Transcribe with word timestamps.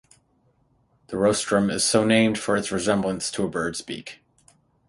The 1.09 1.17
rostrum 1.17 1.69
is 1.69 1.83
so 1.83 2.03
named 2.03 2.39
for 2.39 2.57
its 2.57 2.71
resemblance 2.71 3.29
to 3.33 3.43
a 3.43 3.47
bird's 3.47 3.83
beak. 3.83 4.23